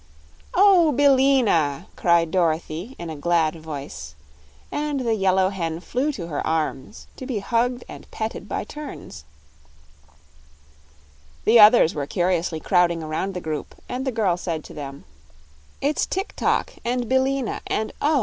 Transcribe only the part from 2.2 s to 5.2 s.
Dorothy, in a glad voice, and the